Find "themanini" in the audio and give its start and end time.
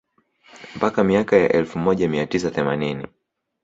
2.51-3.07